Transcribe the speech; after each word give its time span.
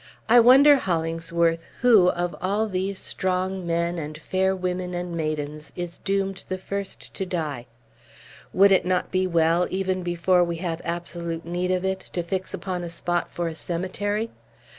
"I 0.27 0.39
wonder, 0.39 0.77
Hollingsworth, 0.77 1.63
who, 1.81 2.09
of 2.09 2.35
all 2.41 2.65
these 2.65 2.97
strong 2.97 3.67
men, 3.67 3.99
and 3.99 4.17
fair 4.17 4.55
women 4.55 4.95
and 4.95 5.13
maidens, 5.15 5.71
is 5.75 5.99
doomed 5.99 6.43
the 6.49 6.57
first 6.57 7.13
to 7.13 7.23
die. 7.23 7.67
Would 8.51 8.71
it 8.71 8.83
not 8.83 9.11
be 9.11 9.27
well, 9.27 9.67
even 9.69 10.01
before 10.01 10.43
we 10.43 10.55
have 10.55 10.81
absolute 10.83 11.45
need 11.45 11.69
of 11.69 11.85
it, 11.85 11.99
to 12.13 12.23
fix 12.23 12.51
upon 12.51 12.83
a 12.83 12.89
spot 12.89 13.29
for 13.29 13.47
a 13.47 13.53
cemetery? 13.53 14.31